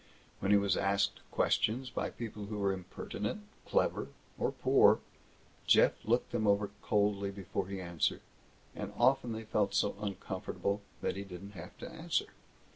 When 0.39 0.49
he 0.51 0.57
was 0.57 0.75
asked 0.75 1.19
questions 1.29 1.91
by 1.91 2.09
people 2.09 2.45
who 2.47 2.57
were 2.57 2.73
impertinent, 2.73 3.43
clever, 3.67 4.07
or 4.39 4.51
poor, 4.51 4.97
Jeff 5.67 5.93
looked 6.03 6.31
them 6.31 6.47
over 6.47 6.71
coldly 6.81 7.29
before 7.29 7.67
he 7.67 7.79
answered, 7.79 8.21
and 8.75 8.93
often 8.97 9.31
they 9.33 9.43
felt 9.43 9.75
so 9.75 9.95
uncomfortable 10.01 10.81
that 11.01 11.17
he 11.17 11.23
didn't 11.23 11.51
have 11.51 11.77
to 11.77 11.87
answer. 11.87 12.29